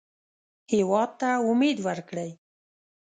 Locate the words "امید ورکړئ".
1.49-2.29